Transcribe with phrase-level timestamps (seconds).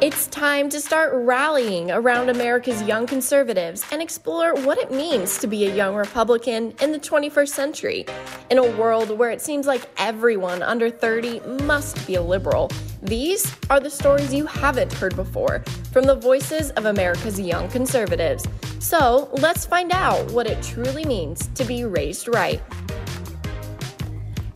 [0.00, 5.46] It's time to start rallying around America's young conservatives and explore what it means to
[5.46, 8.06] be a young Republican in the 21st century.
[8.48, 12.70] In a world where it seems like everyone under 30 must be a liberal,
[13.02, 18.48] these are the stories you haven't heard before from the voices of America's young conservatives.
[18.78, 22.62] So let's find out what it truly means to be raised right.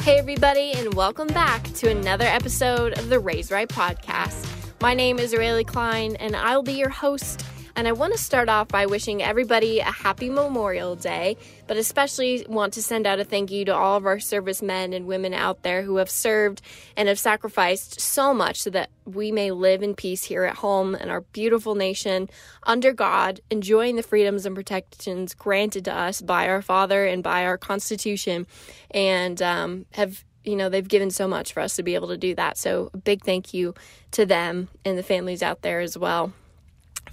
[0.00, 4.53] Hey, everybody, and welcome back to another episode of the Raised Right podcast.
[4.84, 7.42] My name is Rayleigh Klein, and I'll be your host.
[7.74, 12.44] And I want to start off by wishing everybody a happy Memorial Day, but especially
[12.50, 15.62] want to send out a thank you to all of our servicemen and women out
[15.62, 16.60] there who have served
[16.98, 20.94] and have sacrificed so much so that we may live in peace here at home
[20.94, 22.28] in our beautiful nation
[22.64, 27.46] under God, enjoying the freedoms and protections granted to us by our Father and by
[27.46, 28.46] our Constitution,
[28.90, 32.16] and um, have you know, they've given so much for us to be able to
[32.16, 32.56] do that.
[32.56, 33.74] So, a big thank you
[34.12, 36.32] to them and the families out there as well.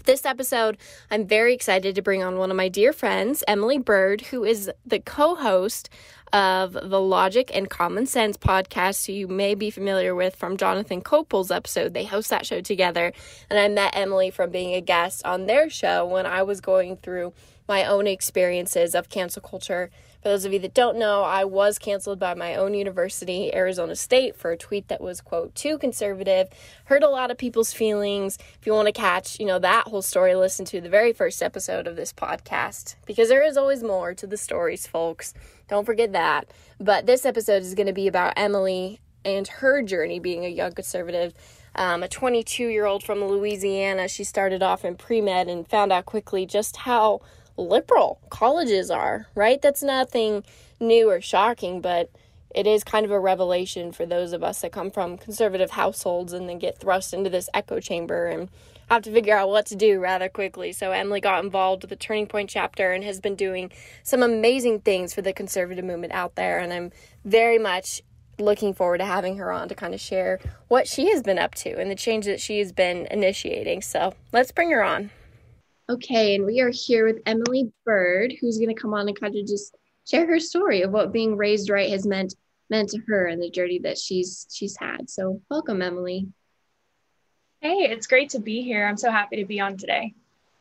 [0.05, 0.77] This episode,
[1.11, 4.71] I'm very excited to bring on one of my dear friends, Emily Bird, who is
[4.85, 5.89] the co host
[6.33, 11.01] of the Logic and Common Sense podcast, who you may be familiar with from Jonathan
[11.01, 11.93] Kopel's episode.
[11.93, 13.11] They host that show together.
[13.49, 16.97] And I met Emily from being a guest on their show when I was going
[16.97, 17.33] through
[17.67, 19.91] my own experiences of cancel culture
[20.21, 23.95] for those of you that don't know, I was canceled by my own university, Arizona
[23.95, 26.47] State, for a tweet that was, quote, too conservative.
[26.85, 28.37] Hurt a lot of people's feelings.
[28.59, 31.41] If you want to catch, you know, that whole story, listen to the very first
[31.41, 35.33] episode of this podcast because there is always more to the stories, folks.
[35.67, 36.51] Don't forget that.
[36.79, 40.73] But this episode is going to be about Emily and her journey being a young
[40.73, 41.33] conservative.
[41.73, 44.07] Um, a 22 year old from Louisiana.
[44.07, 47.21] She started off in pre med and found out quickly just how
[47.57, 49.61] liberal colleges are, right?
[49.61, 50.43] That's nothing
[50.79, 52.09] new or shocking, but
[52.53, 56.33] it is kind of a revelation for those of us that come from conservative households
[56.33, 58.49] and then get thrust into this echo chamber and
[58.89, 60.73] have to figure out what to do rather quickly.
[60.73, 63.71] So Emily got involved with the Turning Point chapter and has been doing
[64.03, 66.91] some amazing things for the conservative movement out there and I'm
[67.23, 68.01] very much
[68.37, 71.55] looking forward to having her on to kind of share what she has been up
[71.55, 73.81] to and the change that she has been initiating.
[73.81, 75.11] So, let's bring her on.
[75.91, 79.35] Okay, and we are here with Emily Bird, who's going to come on and kind
[79.35, 79.75] of just
[80.07, 82.33] share her story of what being raised right has meant
[82.69, 85.09] meant to her and the journey that she's she's had.
[85.09, 86.29] So, welcome, Emily.
[87.59, 88.87] Hey, it's great to be here.
[88.87, 90.13] I'm so happy to be on today.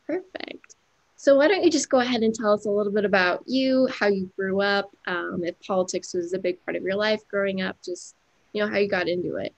[0.05, 0.75] Perfect.
[1.15, 3.87] So, why don't you just go ahead and tell us a little bit about you,
[3.87, 7.61] how you grew up, um, if politics was a big part of your life growing
[7.61, 8.15] up, just
[8.51, 9.53] you know how you got into it.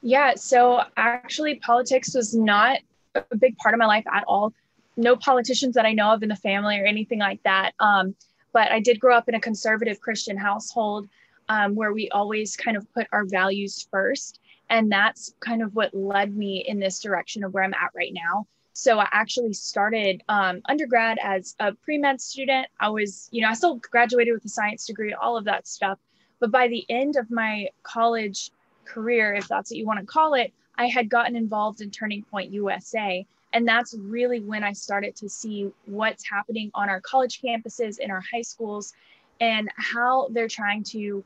[0.00, 2.78] Yeah, so actually, politics was not
[3.14, 4.54] a big part of my life at all
[4.98, 7.72] no politicians that I know of in the family or anything like that.
[7.78, 8.14] Um,
[8.52, 11.08] but I did grow up in a conservative Christian household
[11.48, 14.40] um, where we always kind of put our values first.
[14.70, 18.12] And that's kind of what led me in this direction of where I'm at right
[18.12, 18.46] now.
[18.74, 22.66] So I actually started um, undergrad as a pre med student.
[22.78, 25.98] I was, you know, I still graduated with a science degree, all of that stuff.
[26.38, 28.50] But by the end of my college
[28.84, 32.22] career, if that's what you want to call it, I had gotten involved in Turning
[32.22, 37.40] Point USA and that's really when I started to see what's happening on our college
[37.40, 38.94] campuses, in our high schools,
[39.40, 41.24] and how they're trying to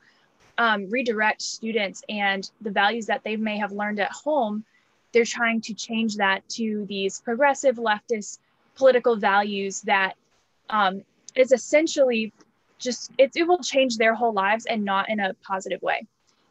[0.57, 4.63] um, redirect students and the values that they may have learned at home.
[5.11, 8.39] They're trying to change that to these progressive leftist
[8.75, 10.13] political values that
[10.69, 11.03] um,
[11.35, 12.31] is essentially
[12.79, 16.05] just it, it will change their whole lives and not in a positive way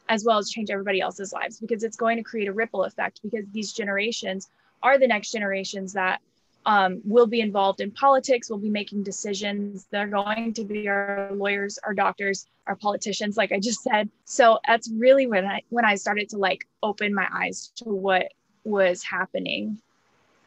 [0.08, 3.20] as well as change everybody else's lives because it's going to create a ripple effect
[3.22, 4.48] because these generations
[4.82, 6.20] are the next generations that
[6.64, 9.86] um, will be involved in politics, will be making decisions.
[9.90, 14.08] They're going to be our lawyers, our doctors, our politicians, like I just said.
[14.24, 18.28] So that's really when I when I started to like open my eyes to what
[18.64, 19.80] was happening,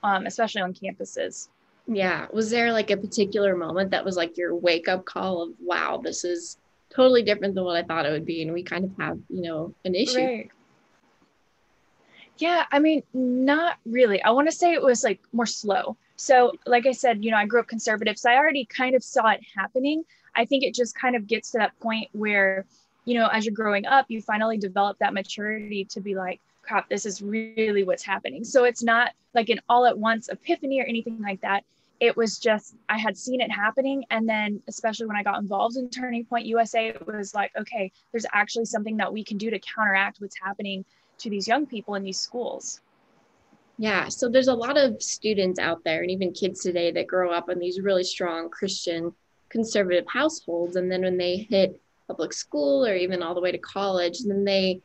[0.03, 1.49] um, especially on campuses.
[1.87, 2.27] Yeah.
[2.31, 5.99] Was there like a particular moment that was like your wake up call of wow,
[6.03, 6.57] this is
[6.89, 9.41] totally different than what I thought it would be, and we kind of have you
[9.41, 10.19] know an issue.
[10.19, 10.51] Right.
[12.37, 14.21] Yeah, I mean, not really.
[14.21, 15.95] I want to say it was like more slow.
[16.17, 19.03] So, like I said, you know, I grew up conservative, so I already kind of
[19.03, 20.03] saw it happening.
[20.35, 22.65] I think it just kind of gets to that point where,
[23.05, 26.89] you know, as you're growing up, you finally develop that maturity to be like, crap,
[26.89, 28.43] this is really what's happening.
[28.43, 31.63] So it's not like an all at once epiphany or anything like that.
[32.01, 34.03] It was just, I had seen it happening.
[34.09, 37.91] And then, especially when I got involved in Turning Point USA, it was like, okay,
[38.11, 40.83] there's actually something that we can do to counteract what's happening
[41.19, 42.81] to these young people in these schools.
[43.77, 47.31] Yeah, so there's a lot of students out there and even kids today that grow
[47.31, 49.13] up in these really strong Christian
[49.49, 50.77] conservative households.
[50.77, 54.43] And then when they hit public school or even all the way to college then
[54.43, 54.79] they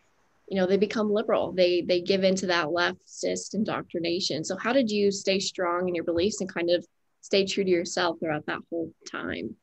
[0.48, 1.52] you know they become liberal.
[1.52, 4.42] They they give into that leftist indoctrination.
[4.42, 6.84] So how did you stay strong in your beliefs and kind of
[7.20, 9.54] stay true to yourself throughout that whole time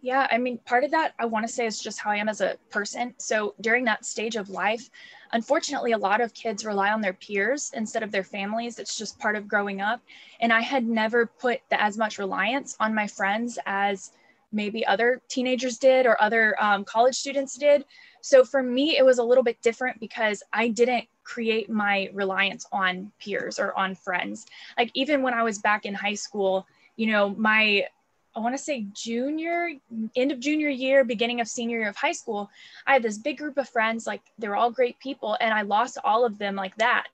[0.00, 2.28] yeah i mean part of that i want to say is just how i am
[2.28, 3.14] as a person.
[3.18, 4.90] So during that stage of life
[5.32, 8.78] unfortunately a lot of kids rely on their peers instead of their families.
[8.78, 10.00] It's just part of growing up.
[10.40, 14.12] And i had never put the, as much reliance on my friends as
[14.52, 17.84] maybe other teenagers did or other um, college students did.
[18.20, 22.66] So for me, it was a little bit different because I didn't create my reliance
[22.72, 24.46] on peers or on friends.
[24.78, 26.66] Like even when I was back in high school,
[26.96, 27.86] you know, my
[28.36, 29.70] I want to say junior,
[30.14, 32.50] end of junior year, beginning of senior year of high school,
[32.86, 35.62] I had this big group of friends, like they were all great people, and I
[35.62, 37.06] lost all of them like that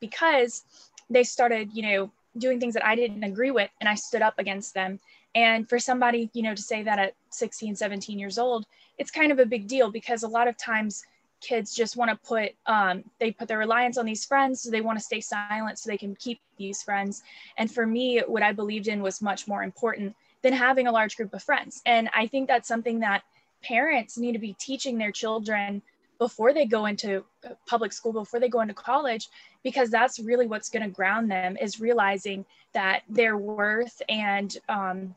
[0.00, 0.64] because
[1.08, 4.34] they started, you know, doing things that I didn't agree with, and I stood up
[4.38, 4.98] against them.
[5.36, 8.66] And for somebody, you know, to say that at 16, 17 years old,
[8.98, 11.04] it's kind of a big deal because a lot of times
[11.40, 14.80] kids just want to put um, they put their reliance on these friends so they
[14.80, 17.22] want to stay silent so they can keep these friends
[17.58, 20.16] and for me what i believed in was much more important
[20.46, 21.82] than having a large group of friends.
[21.86, 23.24] And i think that's something that
[23.64, 25.82] parents need to be teaching their children
[26.20, 27.24] before they go into
[27.66, 29.28] public school before they go into college
[29.64, 32.44] because that's really what's going to ground them is realizing
[32.74, 35.16] that their worth and um,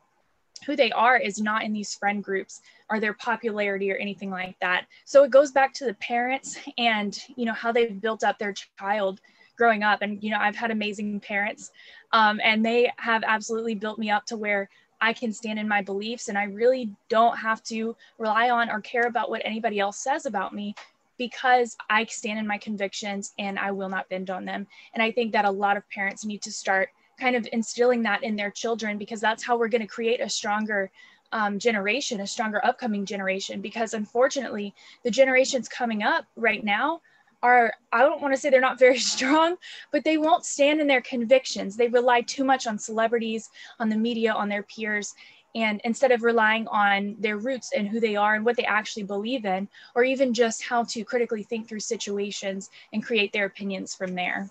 [0.66, 4.58] who they are is not in these friend groups or their popularity or anything like
[4.62, 4.88] that.
[5.06, 8.56] So it goes back to the parents and you know how they've built up their
[8.80, 9.22] child
[9.60, 10.02] growing up.
[10.02, 11.70] And you know i've had amazing parents
[12.12, 14.70] um, and they have absolutely built me up to where
[15.02, 18.82] i can stand in my beliefs and i really don't have to rely on or
[18.82, 20.74] care about what anybody else says about me
[21.18, 25.12] because i stand in my convictions and i will not bend on them and i
[25.12, 28.52] think that a lot of parents need to start kind of instilling that in their
[28.52, 30.90] children because that's how we're going to create a stronger
[31.32, 33.62] um, generation, a stronger upcoming generation.
[33.62, 34.74] Because unfortunately,
[35.04, 37.02] the generations coming up right now
[37.42, 39.56] are, I don't want to say they're not very strong,
[39.92, 41.76] but they won't stand in their convictions.
[41.76, 43.50] They rely too much on celebrities,
[43.80, 45.14] on the media, on their peers.
[45.56, 49.04] And instead of relying on their roots and who they are and what they actually
[49.04, 53.96] believe in, or even just how to critically think through situations and create their opinions
[53.96, 54.50] from there.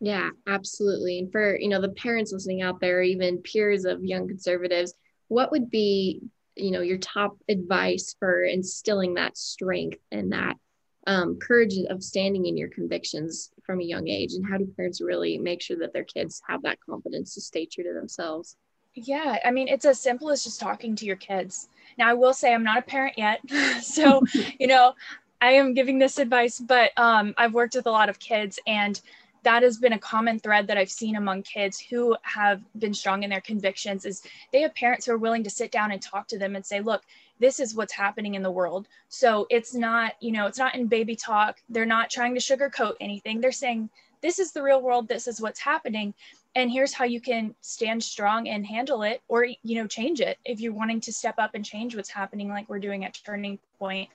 [0.00, 1.18] Yeah, absolutely.
[1.20, 4.92] And for, you know, the parents listening out there, even peers of young conservatives,
[5.28, 6.20] what would be,
[6.54, 10.56] you know, your top advice for instilling that strength and that
[11.06, 14.32] um, courage of standing in your convictions from a young age?
[14.32, 17.66] And how do parents really make sure that their kids have that confidence to stay
[17.66, 18.56] true to themselves?
[18.94, 21.68] Yeah, I mean, it's as simple as just talking to your kids.
[21.98, 23.40] Now, I will say I'm not a parent yet.
[23.82, 24.22] so,
[24.58, 24.94] you know,
[25.40, 29.00] I am giving this advice, but um, I've worked with a lot of kids and
[29.46, 33.22] that has been a common thread that I've seen among kids who have been strong
[33.22, 34.22] in their convictions is
[34.52, 36.80] they have parents who are willing to sit down and talk to them and say,
[36.80, 37.04] look,
[37.38, 38.88] this is what's happening in the world.
[39.08, 41.60] So it's not, you know, it's not in baby talk.
[41.68, 43.40] They're not trying to sugarcoat anything.
[43.40, 43.90] They're saying,
[44.22, 45.08] this is the real world.
[45.08, 46.14] This is what's happening.
[46.54, 50.38] And here's how you can stand strong and handle it or, you know, change it
[50.46, 53.58] if you're wanting to step up and change what's happening, like we're doing at Turning
[53.78, 54.08] Point.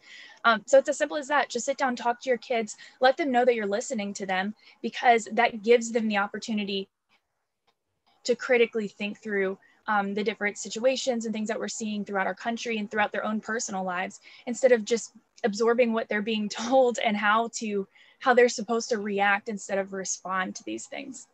[0.43, 1.49] Um, so it's as simple as that.
[1.49, 4.55] Just sit down, talk to your kids, let them know that you're listening to them
[4.81, 6.89] because that gives them the opportunity
[8.23, 9.57] to critically think through
[9.87, 13.25] um, the different situations and things that we're seeing throughout our country and throughout their
[13.25, 15.11] own personal lives instead of just
[15.43, 17.87] absorbing what they're being told and how to
[18.19, 21.27] how they're supposed to react instead of respond to these things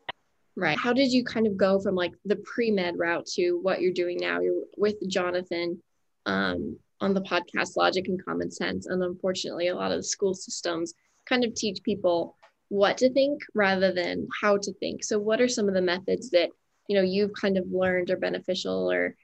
[0.56, 3.92] right how did you kind of go from like the pre-med route to what you're
[3.92, 5.82] doing now you're with jonathan
[6.26, 8.88] um, on the podcast Logic and Common Sense.
[8.88, 10.94] And unfortunately, a lot of the school systems
[11.28, 12.36] kind of teach people
[12.70, 15.04] what to think rather than how to think.
[15.04, 16.50] So, what are some of the methods that
[16.88, 19.16] you know you've kind of learned are beneficial, or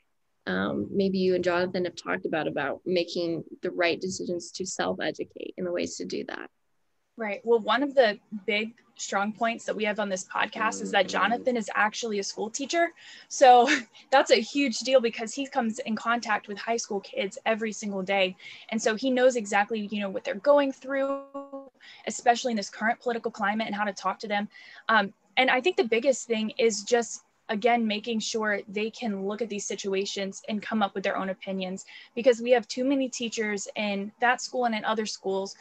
[0.45, 5.53] um, maybe you and Jonathan have talked about about making the right decisions to self-educate
[5.57, 6.49] and the ways to do that?
[7.15, 7.41] Right.
[7.43, 8.17] Well, one of the
[8.47, 12.23] big strong points that we have on this podcast is that Jonathan is actually a
[12.23, 12.89] school teacher.
[13.27, 13.69] So
[14.11, 18.01] that's a huge deal because he comes in contact with high school kids every single
[18.01, 18.35] day.
[18.69, 21.21] And so he knows exactly, you know, what they're going through,
[22.07, 24.47] especially in this current political climate and how to talk to them.
[24.89, 29.41] Um, and I think the biggest thing is just again making sure they can look
[29.41, 31.85] at these situations and come up with their own opinions.
[32.15, 35.55] Because we have too many teachers in that school and in other schools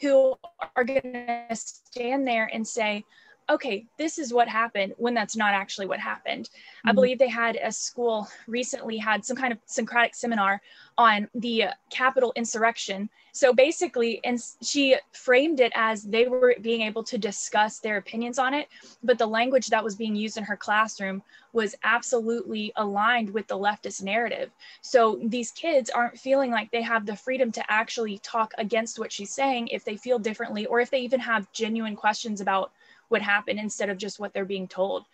[0.00, 0.34] who
[0.76, 3.04] are going to stand there and say,
[3.50, 6.46] okay, this is what happened when that's not actually what happened.
[6.48, 6.88] Mm-hmm.
[6.88, 10.60] I believe they had a school recently had some kind of Socratic seminar
[10.96, 13.08] on the Capitol insurrection.
[13.32, 18.38] So basically, and she framed it as they were being able to discuss their opinions
[18.38, 18.68] on it,
[19.02, 23.56] but the language that was being used in her classroom was absolutely aligned with the
[23.56, 24.50] leftist narrative.
[24.82, 29.12] So these kids aren't feeling like they have the freedom to actually talk against what
[29.12, 32.72] she's saying if they feel differently or if they even have genuine questions about
[33.08, 35.04] what happen instead of just what they're being told.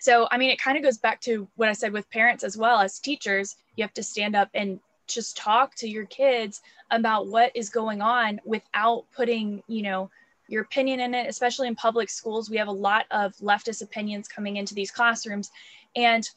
[0.00, 2.56] So, I mean, it kind of goes back to what I said with parents as
[2.56, 3.56] well as teachers.
[3.76, 8.00] You have to stand up and just talk to your kids about what is going
[8.00, 10.10] on without putting, you know,
[10.48, 12.48] your opinion in it, especially in public schools.
[12.50, 15.50] We have a lot of leftist opinions coming into these classrooms.
[15.94, 16.28] And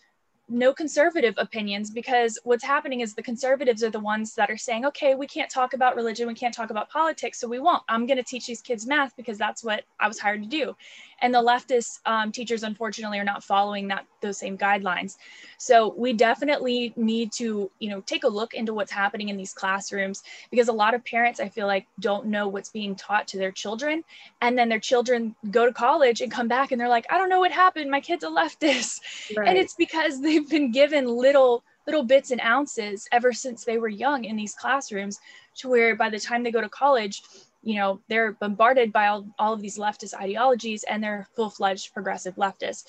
[0.50, 4.86] no conservative opinions because what's happening is the conservatives are the ones that are saying,
[4.86, 7.84] okay, we can't talk about religion, we can't talk about politics, so we won't.
[7.88, 10.76] I'm going to teach these kids math because that's what I was hired to do.
[11.24, 15.16] And the leftist um, teachers, unfortunately, are not following that those same guidelines.
[15.58, 19.54] So we definitely need to, you know, take a look into what's happening in these
[19.54, 23.38] classrooms because a lot of parents, I feel like, don't know what's being taught to
[23.38, 24.04] their children,
[24.42, 27.30] and then their children go to college and come back and they're like, I don't
[27.30, 27.90] know what happened.
[27.90, 29.00] My kid's a leftist,
[29.38, 29.48] right.
[29.48, 33.90] and it's because they've been given little little bits and ounces ever since they were
[33.90, 35.20] young in these classrooms
[35.56, 37.24] to where by the time they go to college
[37.64, 42.36] you know they're bombarded by all, all of these leftist ideologies and they're full-fledged progressive
[42.36, 42.86] leftists.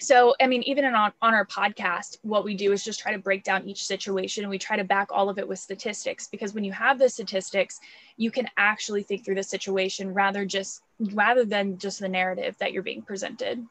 [0.00, 3.18] So i mean even on, on our podcast what we do is just try to
[3.18, 4.42] break down each situation.
[4.44, 7.08] And we try to back all of it with statistics because when you have the
[7.08, 7.80] statistics
[8.16, 10.82] you can actually think through the situation rather just
[11.12, 13.64] rather than just the narrative that you're being presented.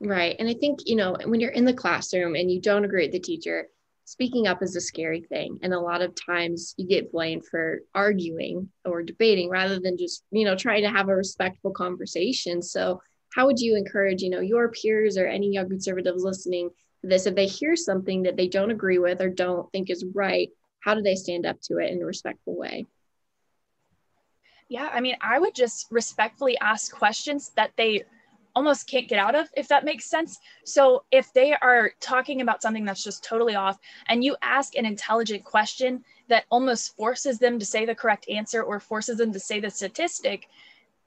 [0.00, 0.34] Right.
[0.38, 3.12] And i think you know when you're in the classroom and you don't agree with
[3.12, 3.68] the teacher
[4.04, 5.58] speaking up is a scary thing.
[5.62, 10.24] And a lot of times you get blamed for arguing or debating rather than just
[10.30, 12.62] you know trying to have a respectful conversation.
[12.62, 13.00] So
[13.34, 16.70] how would you encourage you know your peers or any young conservatives listening
[17.02, 17.26] to this?
[17.26, 20.50] If they hear something that they don't agree with or don't think is right
[20.84, 22.86] how do they stand up to it in a respectful way?
[24.68, 28.04] Yeah i mean i would just respectfully ask questions that they
[28.54, 30.38] almost can't get out of, if that makes sense.
[30.64, 34.86] So if they are talking about something that's just totally off and you ask an
[34.86, 39.40] intelligent question that almost forces them to say the correct answer or forces them to
[39.40, 40.48] say the statistic,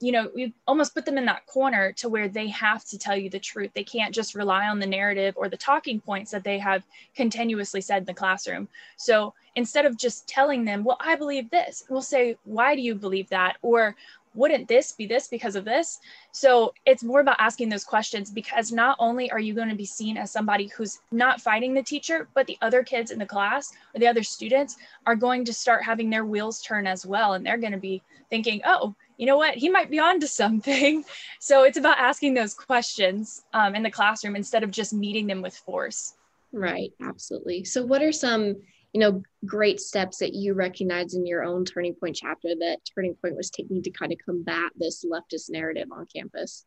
[0.00, 3.16] you know, you almost put them in that corner to where they have to tell
[3.16, 3.70] you the truth.
[3.74, 6.86] They can't just rely on the narrative or the talking points that they have
[7.16, 8.68] continuously said in the classroom.
[8.96, 12.94] So instead of just telling them, well, I believe this, we'll say, why do you
[12.94, 13.56] believe that?
[13.60, 13.96] Or
[14.34, 15.98] wouldn't this be this because of this?
[16.32, 19.86] So it's more about asking those questions because not only are you going to be
[19.86, 23.72] seen as somebody who's not fighting the teacher, but the other kids in the class
[23.94, 27.34] or the other students are going to start having their wheels turn as well.
[27.34, 31.04] And they're going to be thinking, oh, you know what, he might be onto something.
[31.40, 35.40] So it's about asking those questions um, in the classroom instead of just meeting them
[35.40, 36.14] with force.
[36.52, 37.64] Right, absolutely.
[37.64, 38.56] So, what are some
[38.92, 43.14] you know great steps that you recognize in your own turning point chapter that turning
[43.14, 46.64] point was taking to kind of combat this leftist narrative on campus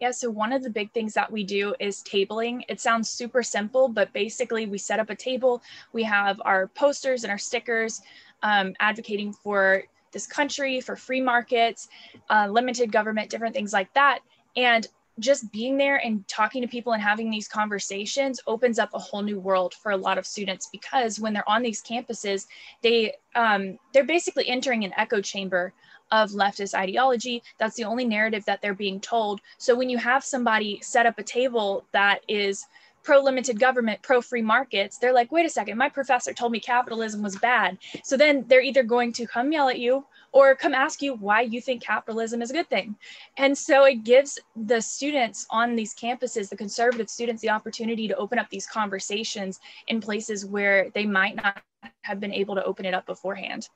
[0.00, 2.62] yeah, so one of the big things that we do is tabling.
[2.68, 5.62] It sounds super simple, but basically we set up a table.
[5.92, 8.02] We have our posters and our stickers
[8.42, 11.88] um, advocating for this country, for free markets,
[12.28, 14.20] uh, limited government, different things like that.
[14.56, 14.86] And
[15.20, 19.22] just being there and talking to people and having these conversations opens up a whole
[19.22, 22.46] new world for a lot of students because when they're on these campuses
[22.82, 25.72] they um, they're basically entering an echo chamber
[26.10, 30.24] of leftist ideology that's the only narrative that they're being told so when you have
[30.24, 32.66] somebody set up a table that is
[33.04, 36.58] pro limited government, pro free markets, they're like, wait a second, my professor told me
[36.58, 37.78] capitalism was bad.
[38.02, 41.40] So then they're either going to come yell at you or come ask you why
[41.40, 42.96] you think capitalism is a good thing.
[43.38, 48.16] And so it gives the students on these campuses, the conservative students, the opportunity to
[48.16, 51.62] open up these conversations in places where they might not
[52.02, 53.68] have been able to open it up beforehand.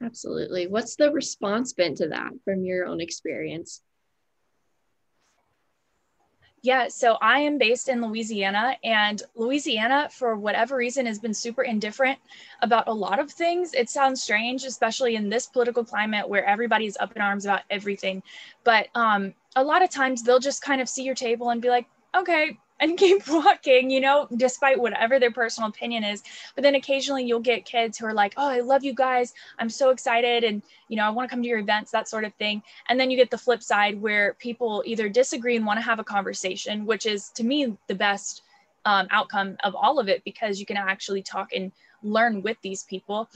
[0.00, 0.68] Absolutely.
[0.68, 3.82] What's the response been to that from your own experience?
[6.64, 11.62] Yeah, so I am based in Louisiana, and Louisiana, for whatever reason, has been super
[11.62, 12.18] indifferent
[12.62, 13.74] about a lot of things.
[13.74, 18.22] It sounds strange, especially in this political climate where everybody's up in arms about everything.
[18.64, 21.68] But um, a lot of times they'll just kind of see your table and be
[21.68, 21.84] like,
[22.16, 26.22] okay, and keep walking, you know, despite whatever their personal opinion is.
[26.54, 29.34] But then occasionally you'll get kids who are like, oh, I love you guys.
[29.58, 30.44] I'm so excited.
[30.44, 32.62] And, you know, I want to come to your events, that sort of thing.
[32.88, 35.98] And then you get the flip side where people either disagree and want to have
[35.98, 38.42] a conversation, which is to me the best
[38.84, 42.82] um, outcome of all of it because you can actually talk and learn with these
[42.84, 43.28] people.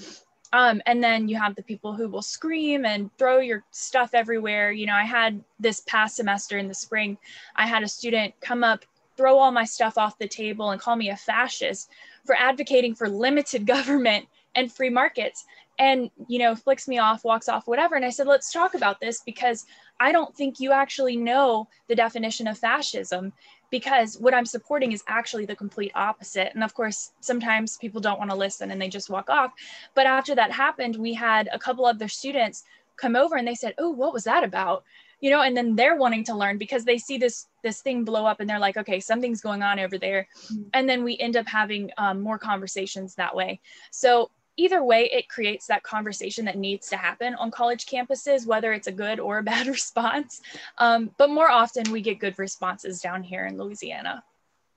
[0.52, 4.72] Um, and then you have the people who will scream and throw your stuff everywhere.
[4.72, 7.18] You know, I had this past semester in the spring,
[7.54, 8.84] I had a student come up,
[9.18, 11.90] throw all my stuff off the table, and call me a fascist
[12.24, 15.44] for advocating for limited government and free markets.
[15.78, 17.94] And, you know, flicks me off, walks off, whatever.
[17.94, 19.66] And I said, let's talk about this because
[20.00, 23.32] I don't think you actually know the definition of fascism
[23.70, 26.54] because what I'm supporting is actually the complete opposite.
[26.54, 29.52] And of course, sometimes people don't want to listen and they just walk off.
[29.94, 32.64] But after that happened, we had a couple of other students
[32.96, 34.84] come over and they said, "Oh, what was that about?"
[35.20, 38.26] You know, and then they're wanting to learn because they see this this thing blow
[38.26, 40.62] up and they're like, "Okay, something's going on over there," mm-hmm.
[40.74, 43.60] and then we end up having um, more conversations that way.
[43.90, 48.72] So either way, it creates that conversation that needs to happen on college campuses, whether
[48.72, 50.42] it's a good or a bad response.
[50.76, 54.22] Um, but more often, we get good responses down here in Louisiana.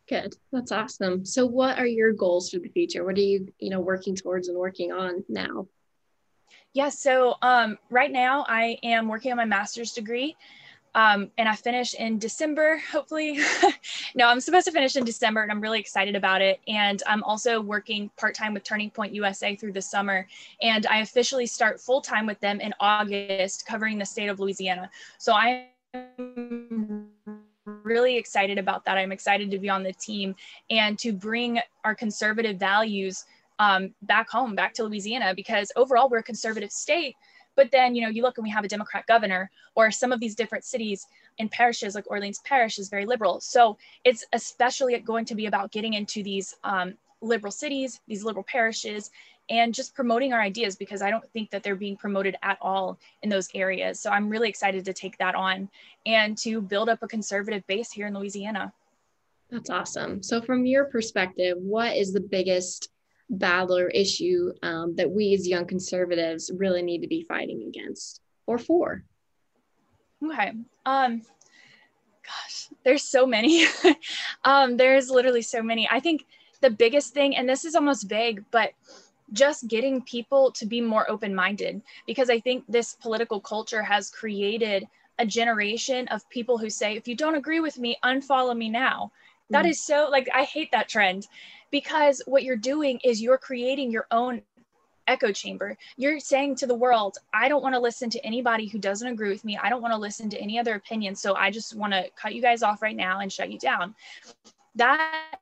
[0.08, 0.36] Good.
[0.52, 1.26] That's awesome.
[1.26, 3.04] So, what are your goals for the future?
[3.04, 5.68] What are you, you know, working towards and working on now?
[6.74, 6.90] Yeah.
[6.90, 10.36] So, um, right now, I am working on my master's degree
[10.94, 13.40] um, and I finish in December, hopefully.
[14.16, 16.60] no, I'm supposed to finish in December and I'm really excited about it.
[16.68, 20.28] And I'm also working part time with Turning Point USA through the summer.
[20.62, 24.90] And I officially start full time with them in August, covering the state of Louisiana.
[25.18, 25.68] So I'm
[27.84, 28.98] really excited about that.
[28.98, 30.36] I'm excited to be on the team
[30.70, 33.26] and to bring our conservative values
[33.60, 37.16] um, back home, back to Louisiana, because overall we're a conservative state
[37.56, 40.20] but then, you know, you look and we have a Democrat governor, or some of
[40.20, 41.06] these different cities
[41.40, 43.40] and parishes, like Orleans Parish, is very liberal.
[43.40, 48.44] So it's especially going to be about getting into these um, liberal cities, these liberal
[48.44, 49.12] parishes,
[49.50, 52.98] and just promoting our ideas because I don't think that they're being promoted at all
[53.22, 54.00] in those areas.
[54.00, 55.70] So I'm really excited to take that on
[56.06, 58.72] and to build up a conservative base here in Louisiana.
[59.50, 60.24] That's awesome.
[60.24, 62.90] So, from your perspective, what is the biggest
[63.32, 68.22] battle or issue um, that we as young conservatives really need to be fighting against
[68.46, 69.04] or for?
[70.24, 70.52] Okay.
[70.86, 71.22] Um,
[72.24, 73.66] gosh, there's so many.
[74.44, 75.88] um, there's literally so many.
[75.90, 76.26] I think
[76.62, 78.72] the biggest thing, and this is almost vague, but
[79.34, 84.10] just getting people to be more open minded because I think this political culture has
[84.10, 84.86] created
[85.20, 89.12] a generation of people who say, if you don't agree with me, unfollow me now.
[89.52, 89.76] That mm.
[89.76, 91.28] so like, I hate that trend
[91.70, 94.42] because what you're doing is you're creating your own
[95.08, 95.78] echo chamber.
[95.98, 99.30] You're saying to the world, I don't want to listen to anybody who doesn't agree
[99.30, 99.58] with me.
[99.62, 101.16] I don't want to listen to any other opinion.
[101.16, 103.96] So I just want to cut you guys off right now and shut you down.
[104.76, 105.36] That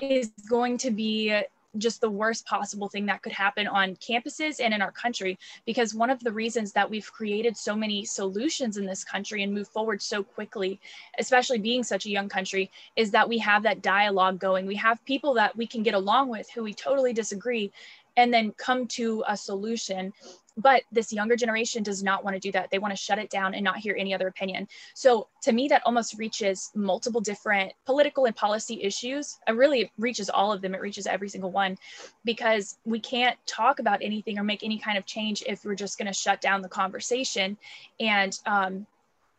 [0.00, 1.42] is going to be
[1.78, 5.94] just the worst possible thing that could happen on campuses and in our country because
[5.94, 9.68] one of the reasons that we've created so many solutions in this country and move
[9.68, 10.78] forward so quickly
[11.18, 14.66] especially being such a young country is that we have that dialogue going.
[14.66, 17.70] We have people that we can get along with who we totally disagree
[18.16, 20.12] and then come to a solution.
[20.56, 22.70] But this younger generation does not want to do that.
[22.70, 24.68] They want to shut it down and not hear any other opinion.
[24.92, 29.38] So to me that almost reaches multiple different political and policy issues.
[29.48, 30.74] It really reaches all of them.
[30.74, 31.78] It reaches every single one
[32.26, 35.96] because we can't talk about anything or make any kind of change if we're just
[35.96, 37.56] going to shut down the conversation.
[37.98, 38.86] And um,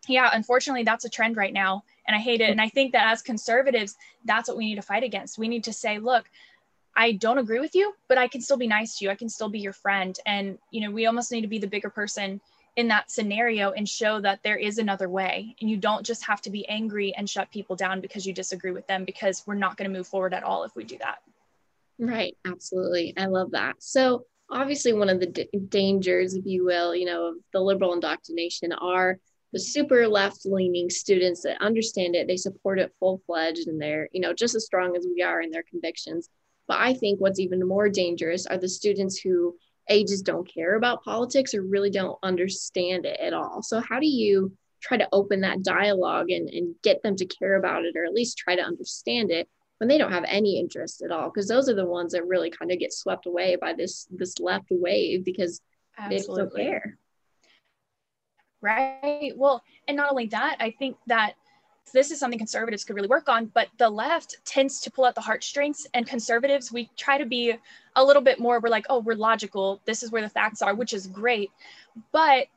[0.08, 2.50] yeah unfortunately that's a trend right now and i hate it.
[2.50, 5.38] And i think that as conservatives that's what we need to fight against.
[5.38, 6.26] We need to say look
[6.96, 9.12] I don't agree with you, but I can still be nice to you.
[9.12, 10.18] I can still be your friend.
[10.26, 12.40] And, you know, we almost need to be the bigger person
[12.76, 15.56] in that scenario and show that there is another way.
[15.62, 18.72] And you don't just have to be angry and shut people down because you disagree
[18.72, 21.22] with them, because we're not going to move forward at all if we do that.
[22.00, 22.36] Right.
[22.46, 23.14] Absolutely.
[23.18, 23.76] I love that.
[23.80, 27.94] So, obviously, one of the d- dangers, if you will, you know, of the liberal
[27.94, 29.20] indoctrination are
[29.52, 34.10] the super left leaning students that understand it, they support it full fledged, and they're,
[34.12, 36.30] you know, just as strong as we are in their convictions
[36.68, 39.58] but I think what's even more dangerous are the students who
[39.90, 43.62] A, just don't care about politics or really don't understand it at all.
[43.62, 47.56] So, how do you try to open that dialogue and, and get them to care
[47.56, 49.48] about it or at least try to understand it
[49.78, 51.30] when they don't have any interest at all?
[51.30, 54.40] Because those are the ones that really kind of get swept away by this this
[54.40, 55.62] left wave because
[55.98, 56.36] Absolutely.
[56.36, 56.98] they don't care.
[58.62, 59.34] Right.
[59.36, 61.34] Well, and not only that, I think that
[61.92, 65.16] this is something conservatives could really work on, but the left tends to pull out
[65.16, 67.56] the heartstrings, and conservatives, we try to be
[67.96, 69.82] a little bit more, we're like, oh, we're logical.
[69.86, 71.52] This is where the facts are, which is great.
[72.12, 72.48] But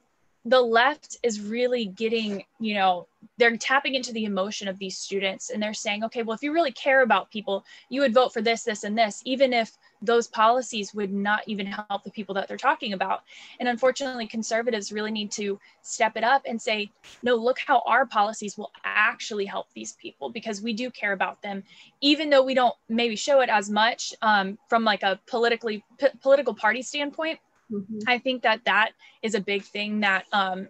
[0.46, 5.50] the left is really getting, you know, they're tapping into the emotion of these students
[5.50, 8.40] and they're saying, okay, well, if you really care about people, you would vote for
[8.40, 12.48] this, this, and this, even if those policies would not even help the people that
[12.48, 13.22] they're talking about.
[13.60, 16.90] And unfortunately, conservatives really need to step it up and say,
[17.22, 21.40] no, look how our policies will actually help these people because we do care about
[21.42, 21.62] them,
[22.00, 26.08] even though we don't maybe show it as much um, from like a politically p-
[26.20, 27.38] political party standpoint.
[27.72, 28.00] Mm-hmm.
[28.06, 30.68] I think that that is a big thing that um,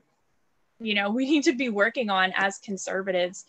[0.80, 3.44] you know we need to be working on as conservatives.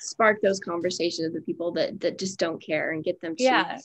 [0.00, 3.42] Spark those conversations with the people that that just don't care and get them to
[3.42, 3.78] yeah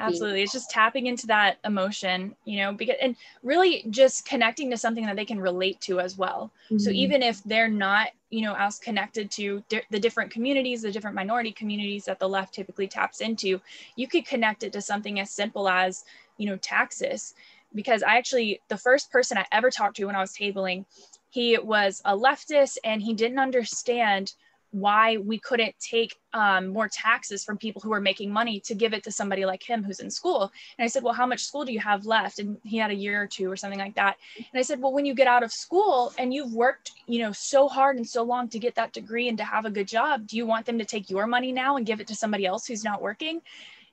[0.00, 0.42] absolutely.
[0.42, 5.06] It's just tapping into that emotion you know because and really just connecting to something
[5.06, 6.50] that they can relate to as well.
[6.66, 6.78] Mm-hmm.
[6.78, 10.92] so even if they're not you know as connected to di- the different communities the
[10.92, 13.60] different minority communities that the left typically taps into
[13.96, 16.04] you could connect it to something as simple as
[16.40, 17.34] you know taxes.
[17.72, 20.86] Because I actually, the first person I ever talked to when I was tabling,
[21.28, 24.32] he was a leftist and he didn't understand
[24.72, 28.92] why we couldn't take um, more taxes from people who are making money to give
[28.92, 30.52] it to somebody like him who's in school.
[30.78, 32.38] And I said, Well, how much school do you have left?
[32.38, 34.16] And he had a year or two or something like that.
[34.36, 37.32] And I said, Well, when you get out of school and you've worked, you know,
[37.32, 40.26] so hard and so long to get that degree and to have a good job,
[40.26, 42.66] do you want them to take your money now and give it to somebody else
[42.66, 43.40] who's not working?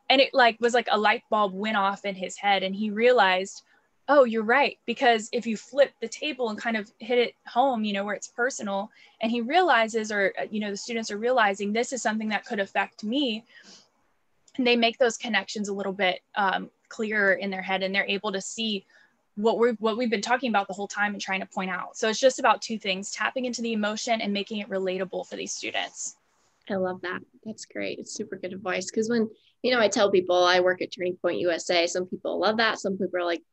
[0.10, 2.92] And it like was like a light bulb went off in his head and he
[2.92, 3.64] realized
[4.10, 7.84] oh you're right because if you flip the table and kind of hit it home
[7.84, 8.90] you know where it's personal
[9.22, 12.46] and he realizes or uh, you know the students are realizing this is something that
[12.46, 13.44] could affect me
[14.58, 18.06] and they make those connections a little bit um, clearer in their head and they're
[18.06, 18.86] able to see
[19.36, 21.96] what we're what we've been talking about the whole time and trying to point out.
[21.96, 25.36] So it's just about two things tapping into the emotion and making it relatable for
[25.36, 26.18] these students.
[26.70, 27.22] I love that.
[27.46, 28.00] That's great.
[28.00, 29.30] It's super good advice because when
[29.62, 32.80] you know i tell people i work at turning point usa some people love that.
[32.80, 33.44] Some people are like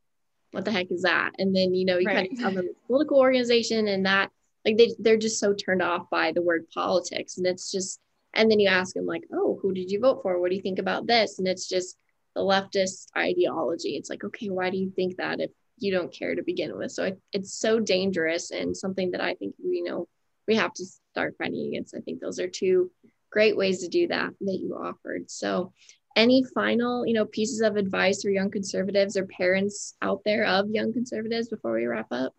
[0.54, 1.32] what the heck is that?
[1.38, 2.16] And then, you know, you right.
[2.16, 4.30] kind of tell them it's political organization and that
[4.64, 7.36] like they, they're just so turned off by the word politics.
[7.36, 8.00] And it's just,
[8.32, 10.40] and then you ask them like, oh, who did you vote for?
[10.40, 11.38] What do you think about this?
[11.38, 11.96] And it's just
[12.34, 13.96] the leftist ideology.
[13.96, 16.92] It's like, okay, why do you think that if you don't care to begin with?
[16.92, 20.08] So it, it's so dangerous and something that I think we you know
[20.46, 21.94] we have to start fighting against.
[21.96, 22.90] I think those are two
[23.30, 25.30] great ways to do that that you offered.
[25.30, 25.72] So
[26.16, 30.70] any final you know pieces of advice for young conservatives or parents out there of
[30.70, 32.32] young conservatives before we wrap up?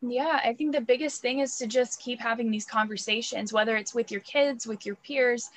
[0.00, 3.94] Yeah i think the biggest thing is to just keep having these conversations whether it's
[3.94, 5.50] with your kids with your peers.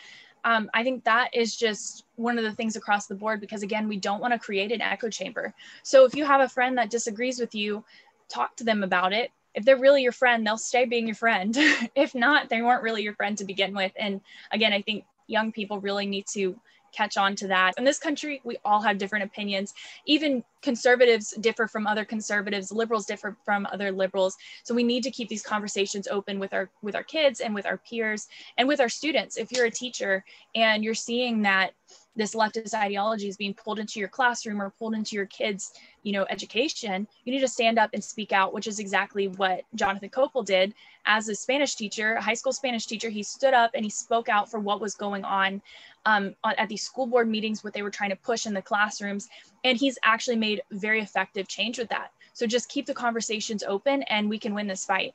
[0.43, 3.87] Um, i think that is just one of the things across the board because again
[3.87, 5.53] we don't want to create an echo chamber.
[5.83, 7.83] So if you have a friend that disagrees with you
[8.29, 9.29] talk to them about it.
[9.53, 11.55] If they're really your friend they'll stay being your friend.
[11.95, 13.91] If not they weren't really your friend to begin with.
[13.95, 16.59] And again i think young people really need to
[16.91, 17.73] catch on to that.
[17.77, 19.73] In this country, we all have different opinions.
[20.05, 24.35] Even conservatives differ from other conservatives, liberals differ from other liberals.
[24.63, 27.65] So we need to keep these conversations open with our with our kids and with
[27.65, 28.27] our peers
[28.57, 29.37] and with our students.
[29.37, 30.23] If you're a teacher
[30.55, 31.73] and you're seeing that
[32.15, 36.11] this leftist ideology is being pulled into your classroom or pulled into your kids you
[36.11, 40.09] know education you need to stand up and speak out which is exactly what jonathan
[40.09, 40.73] kopel did
[41.05, 43.09] as a spanish teacher a high school spanish teacher.
[43.09, 45.61] He stood up and he spoke out for what was going on
[46.05, 49.29] um, at these school board meetings what they were trying to push in the classrooms.
[49.63, 52.11] And he's actually made very effective change with that.
[52.33, 55.13] So just keep the conversations open and we can win this fight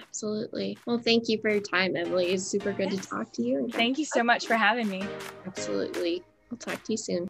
[0.00, 0.78] Absolutely.
[0.86, 2.26] Well, thank you for your time, Emily.
[2.26, 3.04] It's super good yes.
[3.04, 3.68] to talk to you.
[3.72, 5.04] Thank you so much for having me.
[5.46, 6.22] Absolutely.
[6.50, 7.28] I'll talk to you soon.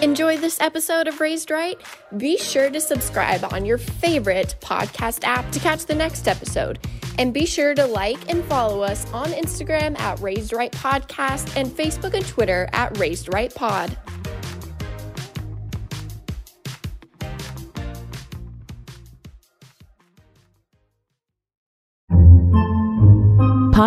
[0.00, 1.78] Enjoy this episode of Raised Right?
[2.16, 6.78] Be sure to subscribe on your favorite podcast app to catch the next episode.
[7.18, 11.68] And be sure to like and follow us on Instagram at Raised Right Podcast and
[11.68, 13.94] Facebook and Twitter at Raised Right Pod.